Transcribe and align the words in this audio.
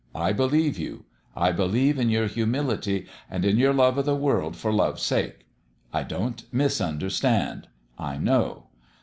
I 0.15 0.33
believe 0.33 0.79
you. 0.79 1.05
I 1.35 1.51
believe 1.51 1.99
in 1.99 2.09
your 2.09 2.25
humility 2.25 3.05
an* 3.29 3.43
in 3.45 3.57
your 3.57 3.71
love 3.71 3.99
o' 3.99 4.01
the 4.01 4.15
world 4.15 4.55
for 4.57 4.73
Love's 4.73 5.03
sake. 5.03 5.45
I 5.93 6.01
don't 6.01 6.43
misunderstand: 6.51 7.67
I 7.99 8.17
know. 8.17 8.65